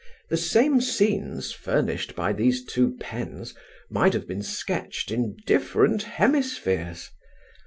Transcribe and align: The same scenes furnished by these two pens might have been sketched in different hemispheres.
The 0.29 0.35
same 0.37 0.81
scenes 0.81 1.51
furnished 1.51 2.15
by 2.15 2.33
these 2.33 2.65
two 2.65 2.97
pens 2.99 3.53
might 3.87 4.13
have 4.13 4.27
been 4.27 4.41
sketched 4.41 5.11
in 5.11 5.37
different 5.45 6.01
hemispheres. 6.01 7.11